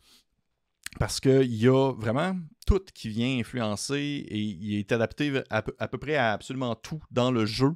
parce 0.99 1.21
qu'il 1.21 1.54
y 1.54 1.68
a 1.68 1.92
vraiment 1.92 2.37
tout 2.66 2.83
qui 2.94 3.09
vient 3.09 3.38
influencer 3.38 3.97
et 3.97 4.38
il 4.38 4.78
est 4.78 4.92
adapté 4.92 5.42
à, 5.50 5.62
peu 5.62 5.99
près 5.99 6.16
à 6.16 6.33
absolument 6.33 6.75
tout 6.75 7.02
dans 7.11 7.30
le 7.30 7.47
jeu 7.47 7.75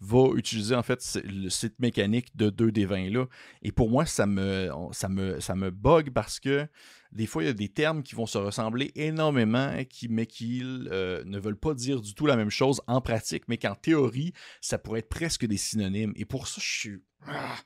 va 0.00 0.30
utiliser 0.34 0.74
en 0.74 0.82
fait 0.82 1.00
cette 1.48 1.78
mécanique 1.78 2.34
de 2.36 2.50
2D20 2.50 3.12
là. 3.12 3.26
Et 3.62 3.70
pour 3.70 3.90
moi, 3.90 4.06
ça 4.06 4.26
me, 4.26 4.70
ça 4.92 5.08
me, 5.08 5.70
bug 5.70 6.10
parce 6.10 6.40
que 6.40 6.66
des 7.12 7.26
fois, 7.26 7.42
il 7.42 7.46
y 7.46 7.50
a 7.50 7.54
des 7.54 7.68
termes 7.68 8.02
qui 8.02 8.14
vont 8.14 8.26
se 8.26 8.38
ressembler 8.38 8.92
énormément, 8.94 9.74
mais 10.08 10.26
qui 10.26 10.62
euh, 10.62 11.22
ne 11.24 11.38
veulent 11.38 11.58
pas 11.58 11.74
dire 11.74 12.00
du 12.00 12.14
tout 12.14 12.26
la 12.26 12.36
même 12.36 12.50
chose 12.50 12.80
en 12.86 13.00
pratique, 13.00 13.44
mais 13.48 13.58
qu'en 13.58 13.74
théorie, 13.74 14.32
ça 14.60 14.78
pourrait 14.78 15.00
être 15.00 15.08
presque 15.08 15.44
des 15.44 15.56
synonymes. 15.56 16.12
Et 16.16 16.24
pour 16.24 16.46
ça, 16.46 16.60
je 16.64 16.78
suis. 16.78 17.02
Ah, 17.26 17.56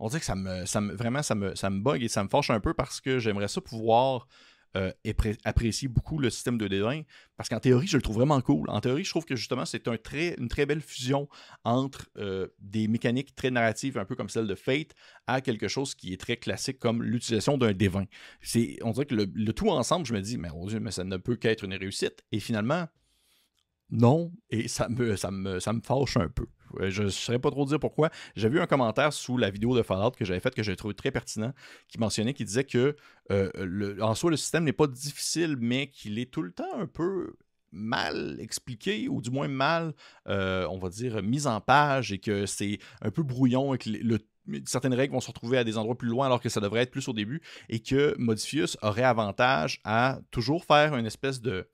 on 0.00 0.08
dirait 0.08 0.20
que 0.20 0.26
ça 0.26 0.34
me, 0.34 0.66
ça 0.66 0.80
me 0.80 0.92
vraiment 0.94 1.22
ça 1.22 1.36
me, 1.36 1.54
ça 1.54 1.70
me 1.70 1.80
bug 1.80 2.02
et 2.02 2.08
ça 2.08 2.24
me 2.24 2.28
fâche 2.28 2.50
un 2.50 2.58
peu 2.60 2.74
parce 2.74 3.00
que 3.00 3.20
j'aimerais 3.20 3.46
ça 3.46 3.60
pouvoir 3.60 4.26
euh, 4.76 4.92
apprécie 5.44 5.88
beaucoup 5.88 6.18
le 6.18 6.30
système 6.30 6.58
de 6.58 6.66
dédain 6.66 7.02
parce 7.36 7.48
qu'en 7.48 7.60
théorie, 7.60 7.86
je 7.86 7.96
le 7.96 8.02
trouve 8.02 8.16
vraiment 8.16 8.40
cool. 8.40 8.68
En 8.70 8.80
théorie, 8.80 9.04
je 9.04 9.10
trouve 9.10 9.24
que 9.24 9.36
justement, 9.36 9.64
c'est 9.64 9.86
une 9.86 10.48
très 10.48 10.66
belle 10.66 10.80
fusion 10.80 11.28
entre 11.64 12.08
euh, 12.16 12.48
des 12.58 12.88
mécaniques 12.88 13.34
très 13.34 13.50
narratives, 13.50 13.98
un 13.98 14.04
peu 14.04 14.16
comme 14.16 14.28
celle 14.28 14.46
de 14.46 14.54
Fate, 14.54 14.94
à 15.26 15.40
quelque 15.40 15.68
chose 15.68 15.94
qui 15.94 16.12
est 16.12 16.20
très 16.20 16.36
classique 16.36 16.78
comme 16.78 17.02
l'utilisation 17.02 17.56
d'un 17.58 17.72
dévin. 17.72 18.04
On 18.82 18.90
dirait 18.90 19.06
que 19.06 19.14
le, 19.14 19.52
tout 19.52 19.68
ensemble, 19.68 20.06
je 20.06 20.14
me 20.14 20.20
dis, 20.20 20.38
mais 20.38 20.48
Dieu, 20.66 20.80
mais 20.80 20.90
ça 20.90 21.04
ne 21.04 21.16
peut 21.16 21.36
qu'être 21.36 21.64
une 21.64 21.74
réussite. 21.74 22.24
Et 22.32 22.40
finalement, 22.40 22.86
non, 23.90 24.32
et 24.50 24.68
ça 24.68 24.88
me, 24.88 25.16
ça 25.16 25.30
me, 25.30 25.60
ça 25.60 25.72
me 25.72 25.80
fâche 25.80 26.16
un 26.16 26.28
peu. 26.28 26.46
Je 26.80 27.04
ne 27.04 27.08
saurais 27.08 27.38
pas 27.38 27.50
trop 27.50 27.64
dire 27.64 27.78
pourquoi. 27.80 28.10
J'ai 28.36 28.48
vu 28.48 28.60
un 28.60 28.66
commentaire 28.66 29.12
sous 29.12 29.36
la 29.36 29.50
vidéo 29.50 29.76
de 29.76 29.82
Fallout 29.82 30.12
que 30.12 30.24
j'avais 30.24 30.40
faite 30.40 30.54
que 30.54 30.62
j'ai 30.62 30.76
trouvé 30.76 30.94
très 30.94 31.10
pertinent, 31.10 31.52
qui 31.88 31.98
mentionnait, 31.98 32.34
qui 32.34 32.44
disait 32.44 32.64
que 32.64 32.96
euh, 33.30 34.00
en 34.00 34.14
soi, 34.14 34.30
le 34.30 34.36
système 34.36 34.64
n'est 34.64 34.72
pas 34.72 34.86
difficile, 34.86 35.56
mais 35.58 35.88
qu'il 35.88 36.18
est 36.18 36.30
tout 36.30 36.42
le 36.42 36.52
temps 36.52 36.78
un 36.78 36.86
peu 36.86 37.34
mal 37.74 38.36
expliqué, 38.40 39.08
ou 39.08 39.20
du 39.20 39.30
moins 39.30 39.48
mal, 39.48 39.94
euh, 40.28 40.66
on 40.70 40.78
va 40.78 40.88
dire, 40.88 41.22
mis 41.22 41.46
en 41.46 41.60
page, 41.60 42.12
et 42.12 42.18
que 42.18 42.46
c'est 42.46 42.78
un 43.02 43.10
peu 43.10 43.22
brouillon, 43.22 43.74
et 43.74 43.78
que 43.78 43.90
certaines 44.66 44.94
règles 44.94 45.14
vont 45.14 45.20
se 45.20 45.28
retrouver 45.28 45.58
à 45.58 45.64
des 45.64 45.76
endroits 45.76 45.96
plus 45.96 46.08
loin 46.08 46.26
alors 46.26 46.40
que 46.40 46.48
ça 46.48 46.60
devrait 46.60 46.82
être 46.82 46.90
plus 46.90 47.08
au 47.08 47.12
début, 47.12 47.42
et 47.68 47.80
que 47.80 48.14
Modifius 48.18 48.76
aurait 48.82 49.02
avantage 49.02 49.80
à 49.84 50.20
toujours 50.30 50.64
faire 50.64 50.96
une 50.96 51.06
espèce 51.06 51.40
de 51.40 51.68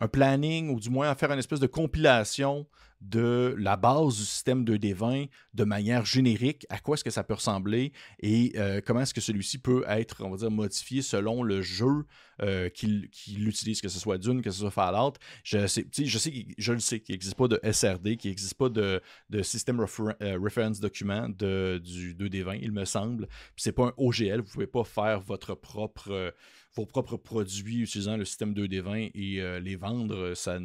un 0.00 0.08
planning, 0.08 0.70
ou 0.70 0.80
du 0.80 0.90
moins 0.90 1.08
à 1.08 1.14
faire 1.14 1.30
une 1.30 1.38
espèce 1.38 1.60
de 1.60 1.68
compilation 1.68 2.66
de 3.02 3.54
la 3.58 3.76
base 3.76 4.16
du 4.16 4.24
système 4.24 4.64
2D20 4.64 5.28
de 5.54 5.64
manière 5.64 6.04
générique, 6.04 6.66
à 6.70 6.78
quoi 6.78 6.94
est-ce 6.94 7.04
que 7.04 7.10
ça 7.10 7.24
peut 7.24 7.34
ressembler 7.34 7.92
et 8.20 8.52
euh, 8.56 8.80
comment 8.84 9.00
est-ce 9.00 9.12
que 9.12 9.20
celui-ci 9.20 9.58
peut 9.58 9.84
être, 9.88 10.24
on 10.24 10.30
va 10.30 10.36
dire, 10.36 10.50
modifié 10.50 11.02
selon 11.02 11.42
le 11.42 11.62
jeu 11.62 12.06
euh, 12.40 12.68
qu'il 12.68 13.08
utilise, 13.26 13.80
que 13.80 13.88
ce 13.88 13.98
soit 13.98 14.18
Dune, 14.18 14.40
que 14.40 14.50
ce 14.50 14.60
soit 14.60 14.70
Fallout. 14.70 15.14
Je 15.42 15.66
sais, 15.66 15.86
je 15.92 16.18
sais, 16.18 16.46
je 16.56 16.72
le 16.72 16.78
sais 16.78 17.00
qu'il 17.00 17.14
n'existe 17.14 17.34
pas 17.34 17.48
de 17.48 17.60
SRD, 17.70 18.16
qu'il 18.16 18.30
n'existe 18.30 18.54
pas 18.54 18.68
de, 18.68 19.00
de 19.30 19.42
System 19.42 19.80
euh, 19.80 20.38
Reference 20.38 20.80
Document 20.80 21.28
de, 21.28 21.80
du 21.84 22.14
2D20, 22.14 22.60
il 22.62 22.72
me 22.72 22.84
semble. 22.84 23.28
C'est 23.56 23.72
pas 23.72 23.86
un 23.86 23.94
OGL, 23.96 24.40
vous 24.40 24.46
ne 24.46 24.52
pouvez 24.52 24.66
pas 24.66 24.84
faire 24.84 25.20
votre 25.20 25.54
propre 25.54 26.32
vos 26.74 26.86
propres 26.86 27.18
produits 27.18 27.80
utilisant 27.80 28.16
le 28.16 28.24
système 28.24 28.54
2D20 28.54 29.10
et 29.14 29.60
les 29.60 29.76
vendre, 29.76 30.32
ça, 30.34 30.58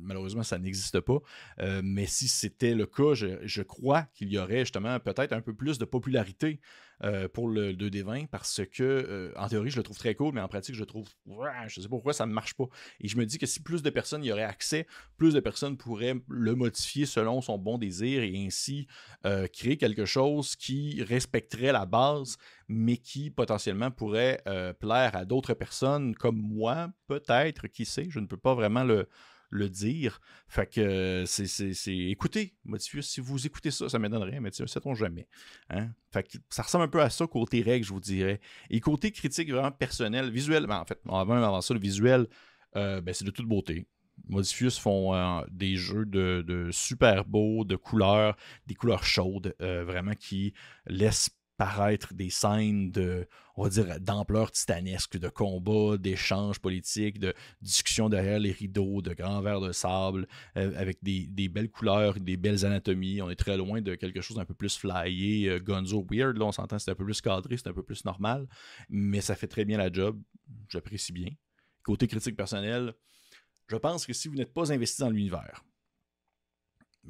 malheureusement, 0.00 0.42
ça 0.42 0.58
n'existe 0.58 0.98
pas. 0.98 1.20
Mais 1.82 2.06
si 2.06 2.28
c'était 2.28 2.74
le 2.74 2.86
cas, 2.86 3.14
je, 3.14 3.62
crois 3.62 4.04
qu'il 4.14 4.32
y 4.32 4.38
aurait 4.38 4.60
justement 4.60 5.00
peut-être 5.00 5.32
un 5.32 5.40
peu 5.40 5.52
plus 5.52 5.78
de 5.78 5.84
popularité 5.84 6.60
pour 7.32 7.48
le 7.48 7.72
2D20 7.72 8.28
parce 8.28 8.60
que, 8.72 9.32
en 9.36 9.48
théorie, 9.48 9.70
je 9.70 9.78
le 9.78 9.82
trouve 9.82 9.98
très 9.98 10.14
cool, 10.14 10.32
mais 10.32 10.40
en 10.40 10.46
pratique, 10.46 10.76
je 10.76 10.84
trouve, 10.84 11.08
je 11.66 11.80
sais 11.80 11.82
pas 11.82 11.88
pourquoi 11.88 12.12
ça 12.12 12.26
ne 12.26 12.32
marche 12.32 12.54
pas. 12.54 12.66
Et 13.00 13.08
je 13.08 13.16
me 13.16 13.26
dis 13.26 13.38
que 13.38 13.46
si 13.46 13.60
plus 13.60 13.82
de 13.82 13.90
personnes 13.90 14.22
y 14.22 14.30
auraient 14.30 14.44
accès, 14.44 14.86
plus 15.16 15.34
de 15.34 15.40
personnes 15.40 15.76
pourraient 15.76 16.14
le 16.28 16.54
modifier 16.54 17.04
selon 17.04 17.40
son 17.40 17.58
bon 17.58 17.76
désir 17.76 18.22
et 18.22 18.32
ainsi 18.46 18.86
créer 19.52 19.76
quelque 19.76 20.04
chose 20.04 20.54
qui 20.54 21.02
respecterait 21.02 21.72
la 21.72 21.86
base, 21.86 22.36
mais 22.68 22.96
qui 22.96 23.30
potentiellement 23.30 23.90
pourrait 23.90 24.40
plaire 24.78 25.16
à 25.16 25.24
d'autres 25.24 25.54
personnes 25.54 26.14
comme 26.14 26.40
moi, 26.40 26.90
peut-être, 27.08 27.66
qui 27.66 27.84
sait, 27.84 28.06
je 28.08 28.20
ne 28.20 28.26
peux 28.26 28.36
pas 28.36 28.54
vraiment 28.54 28.84
le, 28.84 29.08
le 29.52 29.68
dire. 29.68 30.20
Fait 30.48 30.66
que 30.66 31.24
c'est. 31.26 31.74
Écoutez, 31.86 32.56
Motifius, 32.64 33.08
si 33.08 33.20
vous 33.20 33.46
écoutez 33.46 33.70
ça, 33.70 33.88
ça 33.88 33.98
m'étonnerait, 33.98 34.40
mais 34.40 34.50
ça 34.50 34.66
sait-on 34.66 34.94
jamais. 34.94 35.28
Hein? 35.70 35.90
Fait 36.10 36.24
que 36.24 36.38
ça 36.48 36.62
ressemble 36.62 36.84
un 36.84 36.88
peu 36.88 37.00
à 37.00 37.10
ça 37.10 37.26
côté 37.26 37.62
règle, 37.62 37.84
je 37.84 37.92
vous 37.92 38.00
dirais. 38.00 38.40
Et 38.70 38.80
côté 38.80 39.12
critique 39.12 39.50
vraiment 39.50 39.70
personnel, 39.70 40.30
visuel, 40.30 40.66
ben, 40.66 40.80
en 40.80 40.84
fait, 40.84 40.98
même 41.04 41.30
avant 41.30 41.60
ça, 41.60 41.74
le 41.74 41.80
visuel, 41.80 42.26
euh, 42.76 43.00
ben, 43.00 43.14
c'est 43.14 43.26
de 43.26 43.30
toute 43.30 43.46
beauté. 43.46 43.86
Modifius 44.28 44.78
font 44.78 45.14
euh, 45.14 45.42
des 45.50 45.76
jeux 45.76 46.06
de, 46.06 46.68
super 46.72 47.24
beaux, 47.24 47.64
de 47.64 47.76
couleurs, 47.76 48.36
des 48.66 48.74
couleurs 48.74 49.04
chaudes, 49.04 49.54
euh, 49.60 49.84
vraiment 49.84 50.14
qui 50.14 50.54
laissent 50.86 51.30
paraître 51.62 52.12
des 52.12 52.28
scènes 52.28 52.90
de, 52.90 53.28
on 53.54 53.62
va 53.62 53.68
dire, 53.68 54.00
d'ampleur 54.00 54.50
titanesque, 54.50 55.16
de 55.16 55.28
combats, 55.28 55.96
d'échanges 55.96 56.58
politiques, 56.58 57.20
de 57.20 57.34
discussions 57.60 58.08
derrière 58.08 58.40
les 58.40 58.50
rideaux, 58.50 59.00
de 59.00 59.14
grands 59.14 59.40
verres 59.42 59.60
de 59.60 59.70
sable, 59.70 60.26
euh, 60.56 60.76
avec 60.76 60.98
des, 61.04 61.48
belles 61.48 61.70
couleurs, 61.70 62.14
des 62.14 62.36
belles 62.36 62.66
anatomies. 62.66 63.22
On 63.22 63.30
est 63.30 63.36
très 63.36 63.56
loin 63.56 63.80
de 63.80 63.94
quelque 63.94 64.20
chose 64.20 64.38
d'un 64.38 64.44
peu 64.44 64.54
plus 64.54 64.76
flyé, 64.76 65.48
euh, 65.50 65.60
gonzo 65.60 66.04
weird. 66.10 66.36
Là, 66.36 66.46
on 66.46 66.52
s'entend, 66.52 66.80
c'est 66.80 66.90
un 66.90 66.96
peu 66.96 67.04
plus 67.04 67.20
cadré, 67.20 67.56
c'est 67.56 67.68
un 67.68 67.72
peu 67.72 67.84
plus 67.84 68.04
normal, 68.04 68.48
mais 68.88 69.20
ça 69.20 69.36
fait 69.36 69.46
très 69.46 69.64
bien 69.64 69.78
la 69.78 69.92
job. 69.92 70.20
J'apprécie 70.68 71.12
bien. 71.12 71.30
Côté 71.84 72.08
critique 72.08 72.36
personnel, 72.36 72.92
je 73.68 73.76
pense 73.76 74.04
que 74.04 74.12
si 74.12 74.26
vous 74.26 74.34
n'êtes 74.34 74.52
pas 74.52 74.72
investi 74.72 75.00
dans 75.00 75.10
l'univers, 75.10 75.62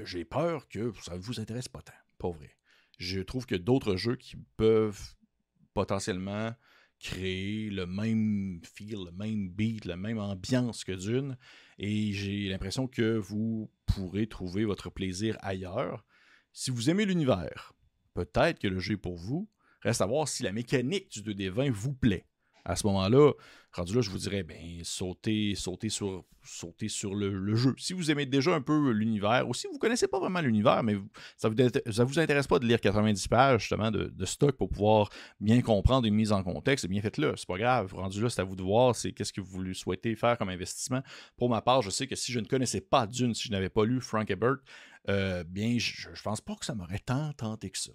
j'ai 0.00 0.26
peur 0.26 0.68
que 0.68 0.92
ça 1.00 1.16
ne 1.16 1.22
vous 1.22 1.40
intéresse 1.40 1.68
pas 1.68 1.80
tant, 1.80 1.94
pas 2.18 2.30
vrai 2.30 2.54
je 3.02 3.20
trouve 3.20 3.46
que 3.46 3.56
d'autres 3.56 3.96
jeux 3.96 4.16
qui 4.16 4.36
peuvent 4.56 5.14
potentiellement 5.74 6.54
créer 7.00 7.68
le 7.68 7.84
même 7.84 8.60
feel, 8.62 9.06
le 9.06 9.10
même 9.12 9.48
beat, 9.48 9.84
la 9.86 9.96
même 9.96 10.18
ambiance 10.18 10.84
que 10.84 10.92
Dune. 10.92 11.36
Et 11.78 12.12
j'ai 12.12 12.48
l'impression 12.48 12.86
que 12.86 13.16
vous 13.16 13.70
pourrez 13.86 14.28
trouver 14.28 14.64
votre 14.64 14.88
plaisir 14.88 15.36
ailleurs. 15.40 16.04
Si 16.52 16.70
vous 16.70 16.90
aimez 16.90 17.04
l'univers, 17.04 17.72
peut-être 18.14 18.60
que 18.60 18.68
le 18.68 18.78
jeu 18.78 18.94
est 18.94 18.98
pour 18.98 19.16
vous. 19.16 19.48
Reste 19.80 20.00
à 20.00 20.06
voir 20.06 20.28
si 20.28 20.44
la 20.44 20.52
mécanique 20.52 21.08
du 21.10 21.34
2D20 21.34 21.70
vous 21.72 21.92
plaît 21.92 22.28
à 22.64 22.76
ce 22.76 22.86
moment-là, 22.86 23.32
rendu 23.72 23.94
là, 23.94 24.00
je 24.02 24.10
vous 24.10 24.18
dirais, 24.18 24.42
ben, 24.42 24.80
sautez, 24.84 25.54
sur, 25.54 26.24
sur 26.44 27.14
le, 27.14 27.54
jeu. 27.54 27.74
Si 27.78 27.92
vous 27.92 28.10
aimez 28.10 28.26
déjà 28.26 28.54
un 28.54 28.60
peu 28.60 28.90
l'univers, 28.90 29.48
ou 29.48 29.54
si 29.54 29.66
vous 29.66 29.74
ne 29.74 29.78
connaissez 29.78 30.08
pas 30.08 30.20
vraiment 30.20 30.40
l'univers, 30.40 30.82
mais 30.82 30.96
ça 31.36 31.48
ne 31.48 32.04
vous, 32.04 32.18
intéresse 32.18 32.46
pas 32.46 32.58
de 32.58 32.66
lire 32.66 32.80
90 32.80 33.28
pages 33.28 33.60
justement 33.62 33.90
de, 33.90 34.24
stock 34.24 34.56
pour 34.56 34.68
pouvoir 34.68 35.08
bien 35.40 35.60
comprendre 35.62 36.06
une 36.06 36.14
mise 36.14 36.32
en 36.32 36.42
contexte, 36.42 36.86
bien 36.86 37.00
faites-le. 37.00 37.34
C'est 37.36 37.48
pas 37.48 37.58
grave. 37.58 37.92
Rendu 37.94 38.22
là, 38.22 38.30
c'est 38.30 38.40
à 38.40 38.44
vous 38.44 38.56
de 38.56 38.62
voir, 38.62 38.94
c'est 38.94 39.12
qu'est-ce 39.12 39.32
que 39.32 39.40
vous 39.40 39.74
souhaitez 39.74 40.14
faire 40.14 40.38
comme 40.38 40.48
investissement. 40.48 41.02
Pour 41.36 41.48
ma 41.48 41.62
part, 41.62 41.82
je 41.82 41.90
sais 41.90 42.06
que 42.06 42.14
si 42.14 42.32
je 42.32 42.40
ne 42.40 42.46
connaissais 42.46 42.80
pas 42.80 43.06
Dune, 43.06 43.34
si 43.34 43.48
je 43.48 43.52
n'avais 43.52 43.70
pas 43.70 43.84
lu 43.84 44.00
Frank 44.00 44.30
Ebert, 44.30 44.56
euh, 45.08 45.42
bien, 45.44 45.76
je 45.78 46.08
ne 46.08 46.14
pense 46.22 46.40
pas 46.40 46.54
que 46.54 46.64
ça 46.64 46.74
m'aurait 46.74 47.00
tant 47.00 47.32
tenté 47.32 47.70
que 47.70 47.78
ça. 47.78 47.92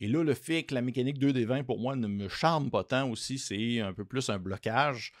Et 0.00 0.08
là, 0.08 0.22
le 0.24 0.34
fait 0.34 0.62
que 0.64 0.74
la 0.74 0.82
mécanique 0.82 1.18
2D20, 1.18 1.64
pour 1.64 1.78
moi, 1.78 1.94
ne 1.94 2.06
me 2.06 2.28
charme 2.28 2.70
pas 2.70 2.84
tant 2.84 3.10
aussi, 3.10 3.38
c'est 3.38 3.80
un 3.80 3.92
peu 3.92 4.04
plus 4.04 4.30
un 4.30 4.38
blocage. 4.38 5.12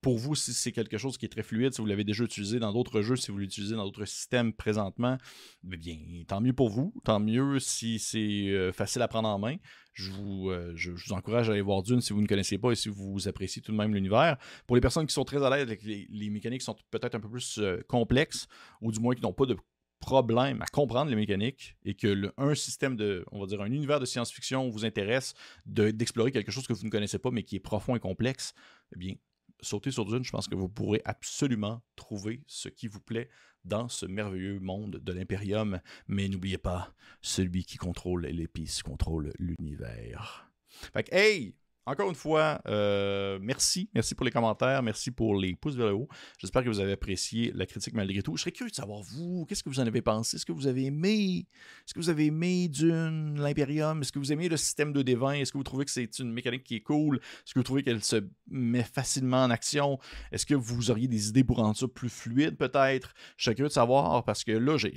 Pour 0.00 0.16
vous, 0.16 0.36
si 0.36 0.54
c'est 0.54 0.70
quelque 0.70 0.96
chose 0.96 1.18
qui 1.18 1.26
est 1.26 1.28
très 1.28 1.42
fluide, 1.42 1.74
si 1.74 1.80
vous 1.80 1.86
l'avez 1.86 2.04
déjà 2.04 2.22
utilisé 2.22 2.60
dans 2.60 2.72
d'autres 2.72 3.02
jeux, 3.02 3.16
si 3.16 3.32
vous 3.32 3.38
l'utilisez 3.38 3.74
dans 3.74 3.84
d'autres 3.84 4.04
systèmes 4.04 4.52
présentement, 4.52 5.18
eh 5.64 5.76
bien, 5.76 5.98
tant 6.28 6.40
mieux 6.40 6.52
pour 6.52 6.68
vous. 6.68 6.94
Tant 7.02 7.18
mieux 7.18 7.58
si 7.58 7.98
c'est 7.98 8.48
euh, 8.50 8.72
facile 8.72 9.02
à 9.02 9.08
prendre 9.08 9.28
en 9.28 9.40
main. 9.40 9.56
Je 9.94 10.12
vous, 10.12 10.50
euh, 10.50 10.72
je, 10.76 10.92
vous, 10.92 11.12
encourage 11.12 11.48
à 11.48 11.52
aller 11.52 11.62
voir 11.62 11.82
Dune 11.82 12.00
si 12.00 12.12
vous 12.12 12.22
ne 12.22 12.28
connaissez 12.28 12.58
pas 12.58 12.70
et 12.70 12.76
si 12.76 12.88
vous 12.88 13.26
appréciez 13.26 13.60
tout 13.60 13.72
de 13.72 13.76
même 13.76 13.92
l'univers. 13.92 14.36
Pour 14.68 14.76
les 14.76 14.80
personnes 14.80 15.04
qui 15.04 15.14
sont 15.14 15.24
très 15.24 15.44
à 15.44 15.50
l'aise 15.50 15.62
avec 15.62 15.82
les, 15.82 16.06
les 16.10 16.30
mécaniques 16.30 16.60
qui 16.60 16.66
sont 16.66 16.76
peut-être 16.92 17.16
un 17.16 17.20
peu 17.20 17.28
plus 17.28 17.58
euh, 17.58 17.82
complexes, 17.88 18.46
ou 18.80 18.92
du 18.92 19.00
moins 19.00 19.16
qui 19.16 19.22
n'ont 19.22 19.32
pas 19.32 19.46
de 19.46 19.56
problème 20.00 20.62
à 20.62 20.66
comprendre 20.66 21.10
les 21.10 21.16
mécaniques 21.16 21.76
et 21.84 21.94
que 21.94 22.32
un 22.36 22.54
système 22.54 22.96
de, 22.96 23.24
on 23.32 23.40
va 23.40 23.46
dire, 23.46 23.60
un 23.60 23.72
univers 23.72 24.00
de 24.00 24.06
science-fiction 24.06 24.70
vous 24.70 24.84
intéresse 24.84 25.34
d'explorer 25.66 26.32
quelque 26.32 26.52
chose 26.52 26.66
que 26.66 26.72
vous 26.72 26.84
ne 26.84 26.90
connaissez 26.90 27.18
pas 27.18 27.30
mais 27.30 27.42
qui 27.42 27.56
est 27.56 27.60
profond 27.60 27.96
et 27.96 28.00
complexe, 28.00 28.54
eh 28.94 28.98
bien, 28.98 29.14
sautez 29.60 29.90
sur 29.90 30.04
Dune, 30.04 30.24
je 30.24 30.30
pense 30.30 30.48
que 30.48 30.54
vous 30.54 30.68
pourrez 30.68 31.02
absolument 31.04 31.82
trouver 31.96 32.42
ce 32.46 32.68
qui 32.68 32.86
vous 32.86 33.00
plaît 33.00 33.28
dans 33.64 33.88
ce 33.88 34.06
merveilleux 34.06 34.60
monde 34.60 35.00
de 35.02 35.12
l'Imperium. 35.12 35.80
Mais 36.06 36.28
n'oubliez 36.28 36.58
pas, 36.58 36.94
celui 37.20 37.64
qui 37.64 37.76
contrôle 37.76 38.26
l'épice 38.26 38.82
contrôle 38.82 39.32
l'univers. 39.38 40.50
Fait 40.68 41.04
que, 41.04 41.14
hey! 41.14 41.54
Encore 41.88 42.10
une 42.10 42.14
fois, 42.14 42.60
euh, 42.68 43.38
merci. 43.40 43.88
Merci 43.94 44.14
pour 44.14 44.26
les 44.26 44.30
commentaires. 44.30 44.82
Merci 44.82 45.10
pour 45.10 45.34
les 45.34 45.56
pouces 45.56 45.74
vers 45.74 45.86
le 45.86 45.94
haut. 45.94 46.08
J'espère 46.36 46.62
que 46.62 46.68
vous 46.68 46.80
avez 46.80 46.92
apprécié 46.92 47.50
la 47.54 47.64
critique 47.64 47.94
malgré 47.94 48.20
tout. 48.20 48.36
Je 48.36 48.42
serais 48.42 48.52
curieux 48.52 48.68
de 48.68 48.74
savoir, 48.74 49.00
vous, 49.00 49.46
qu'est-ce 49.48 49.62
que 49.62 49.70
vous 49.70 49.80
en 49.80 49.86
avez 49.86 50.02
pensé? 50.02 50.36
Est-ce 50.36 50.44
que 50.44 50.52
vous 50.52 50.66
avez 50.66 50.84
aimé? 50.84 51.46
Est-ce 51.86 51.94
que 51.94 51.98
vous 51.98 52.10
avez 52.10 52.26
aimé 52.26 52.68
Dune, 52.68 53.40
l'Imperium? 53.40 54.02
Est-ce 54.02 54.12
que 54.12 54.18
vous 54.18 54.30
aimez 54.30 54.50
le 54.50 54.58
système 54.58 54.92
de 54.92 55.02
D20? 55.02 55.40
Est-ce 55.40 55.50
que 55.50 55.56
vous 55.56 55.64
trouvez 55.64 55.86
que 55.86 55.90
c'est 55.90 56.18
une 56.18 56.30
mécanique 56.30 56.62
qui 56.62 56.76
est 56.76 56.82
cool? 56.82 57.16
Est-ce 57.16 57.54
que 57.54 57.58
vous 57.58 57.64
trouvez 57.64 57.82
qu'elle 57.82 58.04
se 58.04 58.22
met 58.50 58.82
facilement 58.82 59.44
en 59.44 59.50
action? 59.50 59.98
Est-ce 60.30 60.44
que 60.44 60.54
vous 60.54 60.90
auriez 60.90 61.08
des 61.08 61.30
idées 61.30 61.42
pour 61.42 61.56
rendre 61.56 61.78
ça 61.78 61.88
plus 61.88 62.10
fluide, 62.10 62.58
peut-être? 62.58 63.14
Je 63.38 63.44
serais 63.44 63.54
curieux 63.54 63.68
de 63.68 63.72
savoir 63.72 64.24
parce 64.24 64.44
que 64.44 64.52
là, 64.52 64.76
je, 64.76 64.88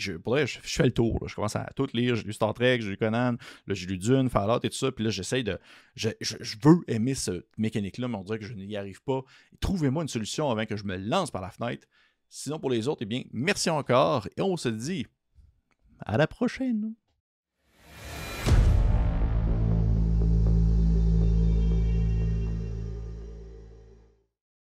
fais 0.62 0.84
le 0.84 0.92
tour. 0.92 1.26
Je 1.26 1.36
commence 1.36 1.56
à 1.56 1.70
tout 1.74 1.88
lire. 1.94 2.18
J'ai 2.18 2.24
lu 2.24 2.34
Star 2.34 2.54
Trek, 2.54 2.82
j'ai 2.82 2.90
lu 2.90 2.98
Conan, 2.98 3.38
là, 3.66 3.74
j'ai 3.74 3.88
lu 3.88 3.98
Dune, 3.98 4.30
Fallout 4.30 4.60
et 4.64 4.70
tout 4.70 4.76
ça. 4.76 4.92
Puis 4.92 5.06
là, 5.06 5.10
j'essaye 5.10 5.46
de. 5.46 5.58
Je, 5.96 6.10
je 6.20 6.58
veux 6.82 6.94
aimer 6.94 7.16
cette 7.16 7.46
mécanique-là, 7.58 8.08
mais 8.08 8.16
on 8.16 8.24
dirait 8.24 8.40
que 8.40 8.46
je 8.46 8.54
n'y 8.54 8.76
arrive 8.76 9.02
pas. 9.04 9.24
Trouvez-moi 9.60 10.04
une 10.04 10.10
solution 10.10 10.50
avant 10.50 10.66
que 10.66 10.76
je 10.76 10.84
me 10.84 10.98
lance 10.98 11.32
par 11.32 11.42
la 11.42 11.50
fenêtre. 11.50 11.88
Sinon, 12.30 12.60
pour 12.60 12.70
les 12.70 12.88
autres, 12.88 13.02
eh 13.02 13.06
bien, 13.06 13.24
merci 13.32 13.70
encore 13.70 14.28
et 14.38 14.42
on 14.42 14.58
se 14.58 14.70
dit 14.70 15.06
à 16.00 16.18
la 16.18 16.28
prochaine. 16.28 16.94